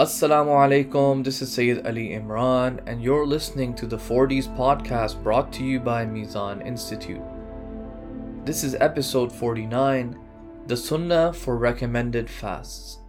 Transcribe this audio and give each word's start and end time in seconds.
Assalamu 0.00 0.56
alaikum, 0.56 1.22
this 1.22 1.42
is 1.42 1.52
Sayyid 1.52 1.86
Ali 1.86 2.08
Imran, 2.12 2.80
and 2.86 3.02
you're 3.02 3.26
listening 3.26 3.74
to 3.74 3.86
the 3.86 3.98
40s 3.98 4.48
podcast 4.56 5.22
brought 5.22 5.52
to 5.52 5.62
you 5.62 5.78
by 5.78 6.06
Mizan 6.06 6.66
Institute. 6.66 7.20
This 8.46 8.64
is 8.64 8.74
episode 8.80 9.30
49 9.30 10.18
The 10.68 10.76
Sunnah 10.78 11.34
for 11.34 11.58
Recommended 11.58 12.30
Fasts. 12.30 13.00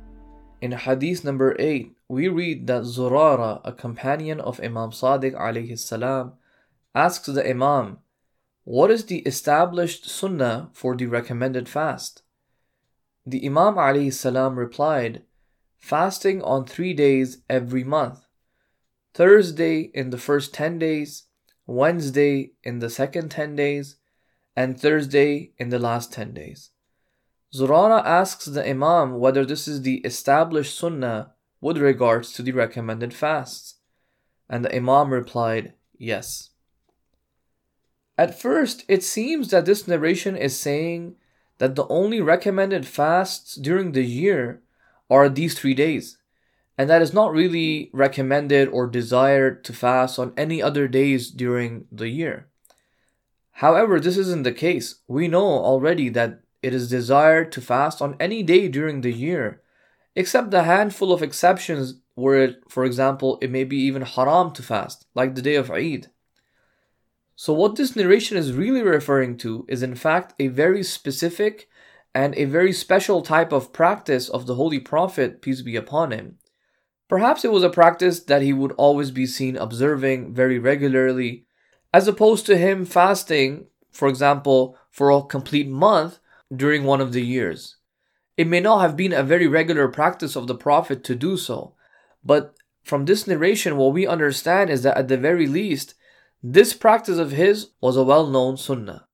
In 0.59 0.73
Hadith 0.73 1.23
number 1.23 1.55
8, 1.57 1.95
we 2.09 2.27
read 2.27 2.67
that 2.67 2.83
Zurara, 2.83 3.61
a 3.63 3.71
companion 3.71 4.41
of 4.41 4.59
Imam 4.59 4.91
Sadiq 4.91 5.33
alayhi 5.33 5.79
salam, 5.79 6.33
asks 6.93 7.27
the 7.27 7.49
Imam, 7.49 7.99
What 8.65 8.91
is 8.91 9.05
the 9.05 9.19
established 9.19 10.09
Sunnah 10.09 10.71
for 10.73 10.97
the 10.97 11.05
recommended 11.05 11.69
fast? 11.69 12.23
The 13.25 13.45
Imam 13.45 13.75
alayhi 13.75 14.11
salam 14.11 14.59
replied, 14.59 15.21
fasting 15.81 16.41
on 16.43 16.63
three 16.63 16.93
days 16.93 17.39
every 17.49 17.83
month 17.83 18.25
Thursday 19.13 19.91
in 19.93 20.09
the 20.09 20.17
first 20.17 20.53
10 20.53 20.79
days, 20.79 21.23
Wednesday 21.65 22.53
in 22.63 22.79
the 22.79 22.89
second 22.89 23.29
10 23.29 23.57
days, 23.57 23.97
and 24.55 24.79
Thursday 24.79 25.51
in 25.57 25.67
the 25.69 25.79
last 25.79 26.13
10 26.13 26.33
days. 26.33 26.69
Zurara 27.53 28.01
asks 28.05 28.45
the 28.45 28.65
Imam 28.65 29.19
whether 29.19 29.45
this 29.45 29.67
is 29.67 29.81
the 29.81 29.97
established 29.97 30.77
Sunnah 30.77 31.33
with 31.59 31.77
regards 31.77 32.31
to 32.33 32.41
the 32.41 32.53
recommended 32.53 33.13
fasts. 33.13 33.75
And 34.49 34.63
the 34.63 34.73
Imam 34.73 35.11
replied, 35.11 35.73
Yes. 35.97 36.51
At 38.17 38.39
first, 38.39 38.85
it 38.87 39.03
seems 39.03 39.49
that 39.49 39.65
this 39.65 39.87
narration 39.87 40.37
is 40.37 40.57
saying 40.57 41.15
that 41.57 41.75
the 41.75 41.87
only 41.87 42.21
recommended 42.21 42.87
fasts 42.87 43.55
during 43.55 43.91
the 43.91 44.05
year 44.05 44.61
are 45.11 45.29
these 45.29 45.53
three 45.53 45.75
days. 45.75 46.17
And 46.77 46.89
that 46.89 47.01
is 47.01 47.13
not 47.13 47.33
really 47.33 47.91
recommended 47.93 48.69
or 48.69 48.87
desired 48.87 49.63
to 49.65 49.73
fast 49.73 50.17
on 50.17 50.33
any 50.35 50.63
other 50.63 50.87
days 50.87 51.29
during 51.29 51.85
the 51.91 52.07
year. 52.07 52.47
However, 53.51 53.99
this 53.99 54.17
isn't 54.17 54.43
the 54.43 54.53
case. 54.53 54.95
We 55.07 55.27
know 55.27 55.45
already 55.45 56.09
that 56.09 56.39
it 56.63 56.73
is 56.73 56.89
desired 56.89 57.51
to 57.51 57.61
fast 57.61 58.01
on 58.01 58.15
any 58.19 58.41
day 58.41 58.67
during 58.69 59.01
the 59.01 59.11
year, 59.11 59.61
except 60.15 60.53
a 60.53 60.63
handful 60.63 61.11
of 61.11 61.21
exceptions 61.21 61.95
where, 62.15 62.55
for 62.69 62.85
example, 62.85 63.37
it 63.41 63.51
may 63.51 63.63
be 63.63 63.77
even 63.77 64.03
haram 64.03 64.51
to 64.53 64.63
fast, 64.63 65.05
like 65.13 65.35
the 65.35 65.41
day 65.41 65.55
of 65.55 65.69
Eid. 65.69 66.07
So, 67.35 67.53
what 67.53 67.75
this 67.75 67.95
narration 67.95 68.37
is 68.37 68.53
really 68.53 68.83
referring 68.83 69.37
to 69.37 69.65
is, 69.67 69.83
in 69.83 69.95
fact, 69.95 70.33
a 70.39 70.47
very 70.47 70.83
specific 70.83 71.67
and 72.13 72.35
a 72.35 72.45
very 72.45 72.73
special 72.73 73.21
type 73.21 73.51
of 73.51 73.73
practice 73.73 74.29
of 74.29 74.45
the 74.45 74.55
Holy 74.55 74.79
Prophet, 74.79 75.41
peace 75.41 75.61
be 75.61 75.75
upon 75.75 76.11
him. 76.11 76.37
Perhaps 77.07 77.43
it 77.43 77.51
was 77.51 77.63
a 77.63 77.69
practice 77.69 78.21
that 78.21 78.41
he 78.41 78.53
would 78.53 78.71
always 78.73 79.11
be 79.11 79.25
seen 79.25 79.57
observing 79.57 80.33
very 80.33 80.59
regularly, 80.59 81.45
as 81.93 82.07
opposed 82.07 82.45
to 82.45 82.57
him 82.57 82.85
fasting, 82.85 83.67
for 83.91 84.07
example, 84.07 84.77
for 84.89 85.11
a 85.11 85.21
complete 85.21 85.67
month 85.67 86.19
during 86.55 86.83
one 86.83 87.01
of 87.01 87.13
the 87.13 87.21
years. 87.21 87.77
It 88.37 88.47
may 88.47 88.59
not 88.59 88.79
have 88.79 88.95
been 88.95 89.13
a 89.13 89.23
very 89.23 89.47
regular 89.47 89.87
practice 89.87 90.35
of 90.35 90.47
the 90.47 90.55
Prophet 90.55 91.03
to 91.05 91.15
do 91.15 91.37
so, 91.37 91.75
but 92.23 92.55
from 92.83 93.05
this 93.05 93.27
narration, 93.27 93.77
what 93.77 93.93
we 93.93 94.07
understand 94.07 94.69
is 94.69 94.83
that 94.83 94.97
at 94.97 95.07
the 95.07 95.17
very 95.17 95.47
least, 95.47 95.95
this 96.41 96.73
practice 96.73 97.17
of 97.17 97.31
his 97.31 97.71
was 97.79 97.95
a 97.95 98.03
well 98.03 98.27
known 98.27 98.57
sunnah. 98.57 99.07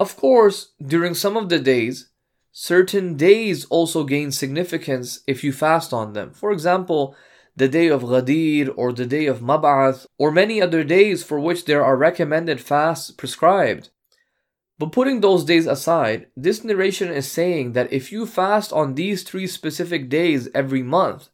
Of 0.00 0.16
course, 0.16 0.72
during 0.80 1.14
some 1.14 1.36
of 1.36 1.48
the 1.48 1.58
days, 1.58 2.10
certain 2.52 3.16
days 3.16 3.64
also 3.64 4.04
gain 4.04 4.30
significance 4.30 5.20
if 5.26 5.42
you 5.42 5.52
fast 5.52 5.92
on 5.92 6.12
them. 6.12 6.32
For 6.32 6.52
example, 6.52 7.16
the 7.56 7.68
day 7.68 7.88
of 7.88 8.02
Ghadir 8.02 8.72
or 8.76 8.92
the 8.92 9.06
day 9.06 9.26
of 9.26 9.40
Mab'ath 9.40 10.06
or 10.16 10.30
many 10.30 10.62
other 10.62 10.84
days 10.84 11.24
for 11.24 11.40
which 11.40 11.64
there 11.64 11.84
are 11.84 11.96
recommended 11.96 12.60
fasts 12.60 13.10
prescribed. 13.10 13.90
But 14.78 14.92
putting 14.92 15.20
those 15.20 15.44
days 15.44 15.66
aside, 15.66 16.28
this 16.36 16.62
narration 16.62 17.10
is 17.10 17.28
saying 17.28 17.72
that 17.72 17.92
if 17.92 18.12
you 18.12 18.26
fast 18.26 18.72
on 18.72 18.94
these 18.94 19.24
three 19.24 19.48
specific 19.48 20.08
days 20.08 20.48
every 20.54 20.84
month, 20.84 21.30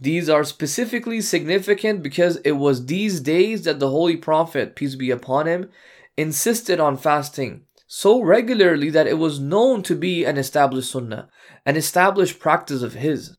these 0.00 0.30
are 0.30 0.44
specifically 0.44 1.20
significant 1.20 2.02
because 2.02 2.36
it 2.38 2.52
was 2.52 2.86
these 2.86 3.20
days 3.20 3.64
that 3.64 3.78
the 3.78 3.90
Holy 3.90 4.16
Prophet, 4.16 4.74
peace 4.74 4.94
be 4.94 5.10
upon 5.10 5.46
him, 5.46 5.68
insisted 6.16 6.80
on 6.80 6.96
fasting 6.96 7.66
so 7.94 8.22
regularly 8.22 8.88
that 8.88 9.06
it 9.06 9.18
was 9.18 9.38
known 9.38 9.82
to 9.82 9.94
be 9.94 10.24
an 10.24 10.38
established 10.38 10.90
sunnah, 10.90 11.28
an 11.66 11.76
established 11.76 12.40
practice 12.40 12.80
of 12.80 12.94
his. 12.94 13.36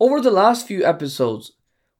Over 0.00 0.22
the 0.22 0.30
last 0.30 0.66
few 0.66 0.82
episodes, 0.82 1.52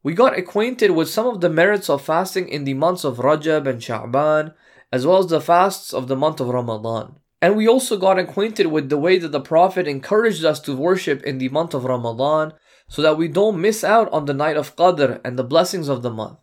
we 0.02 0.14
got 0.14 0.38
acquainted 0.38 0.92
with 0.92 1.10
some 1.10 1.26
of 1.26 1.42
the 1.42 1.50
merits 1.50 1.90
of 1.90 2.00
fasting 2.00 2.48
in 2.48 2.64
the 2.64 2.72
months 2.72 3.04
of 3.04 3.18
Rajab 3.18 3.66
and 3.66 3.78
Sha'ban, 3.78 4.54
as 4.90 5.06
well 5.06 5.18
as 5.18 5.26
the 5.26 5.38
fasts 5.38 5.92
of 5.92 6.08
the 6.08 6.16
month 6.16 6.40
of 6.40 6.48
Ramadan. 6.48 7.16
And 7.42 7.58
we 7.58 7.68
also 7.68 7.98
got 7.98 8.18
acquainted 8.18 8.68
with 8.68 8.88
the 8.88 8.96
way 8.96 9.18
that 9.18 9.30
the 9.30 9.38
Prophet 9.38 9.86
encouraged 9.86 10.46
us 10.46 10.60
to 10.60 10.74
worship 10.74 11.22
in 11.24 11.36
the 11.36 11.50
month 11.50 11.74
of 11.74 11.84
Ramadan 11.84 12.54
so 12.88 13.02
that 13.02 13.18
we 13.18 13.28
don't 13.28 13.60
miss 13.60 13.84
out 13.84 14.10
on 14.12 14.24
the 14.24 14.32
night 14.32 14.56
of 14.56 14.76
Qadr 14.76 15.20
and 15.22 15.38
the 15.38 15.44
blessings 15.44 15.88
of 15.88 16.00
the 16.00 16.10
month. 16.10 16.38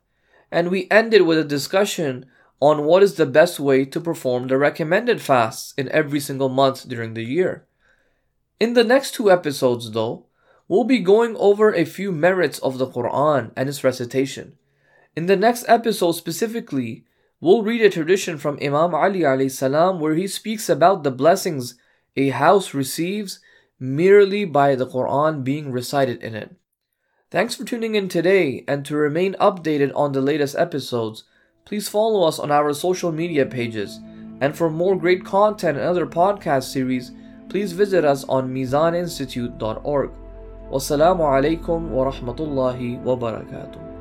And 0.52 0.70
we 0.70 0.88
ended 0.92 1.24
with 1.24 1.40
a 1.40 1.44
discussion 1.44 2.28
on 2.60 2.86
what 2.86 3.04
is 3.04 3.16
the 3.16 3.26
best 3.26 3.60
way 3.60 3.86
to 3.86 4.02
perform 4.02 4.48
the 4.48 4.58
recommended 4.58 5.22
fasts 5.22 5.74
in 5.78 5.90
every 5.90 6.20
single 6.20 6.50
month 6.50 6.88
during 6.88 7.14
the 7.14 7.24
year. 7.24 7.66
In 8.60 8.74
the 8.74 8.84
next 8.84 9.14
two 9.14 9.32
episodes, 9.32 9.92
though, 9.92 10.26
we'll 10.68 10.84
be 10.84 11.00
going 11.00 11.36
over 11.38 11.74
a 11.74 11.86
few 11.86 12.12
merits 12.12 12.60
of 12.60 12.78
the 12.78 12.88
Quran 12.88 13.52
and 13.56 13.70
its 13.70 13.84
recitation. 13.84 14.58
In 15.16 15.28
the 15.28 15.36
next 15.36 15.66
episode 15.68 16.14
specifically, 16.14 17.06
we'll 17.40 17.64
read 17.64 17.82
a 17.82 17.90
tradition 17.90 18.38
from 18.38 18.58
Imam 18.62 18.96
Ali 18.96 19.50
salam 19.50 20.00
where 20.00 20.16
he 20.16 20.28
speaks 20.28 20.70
about 20.70 21.04
the 21.04 21.12
blessings 21.12 21.76
a 22.16 22.30
house 22.30 22.74
receives 22.74 23.40
merely 23.80 24.44
by 24.44 24.74
the 24.74 24.88
Quran 24.88 25.44
being 25.44 25.72
recited 25.72 26.24
in 26.24 26.34
it. 26.34 26.56
Thanks 27.30 27.54
for 27.54 27.64
tuning 27.64 27.94
in 27.94 28.10
today 28.10 28.64
and 28.68 28.84
to 28.86 28.96
remain 28.96 29.36
updated 29.36 29.92
on 29.94 30.14
the 30.14 30.22
latest 30.22 30.56
episodes 30.56 31.24
please 31.68 31.90
follow 31.90 32.26
us 32.26 32.40
on 32.40 32.50
our 32.50 32.74
social 32.74 33.12
media 33.12 33.46
pages. 33.46 34.00
And 34.40 34.56
for 34.56 34.70
more 34.70 34.96
great 34.96 35.26
content 35.26 35.78
and 35.78 35.86
other 35.86 36.06
podcast 36.06 36.72
series, 36.72 37.12
please 37.50 37.74
visit 37.74 38.06
us 38.06 38.24
on 38.30 38.54
mizaninstitute.org. 38.54 40.12
Wassalamu 40.72 41.28
alaikum 41.28 41.90
wa 41.90 42.10
rahmatullahi 42.10 43.02
wa 43.02 43.16
barakatuh. 43.18 43.97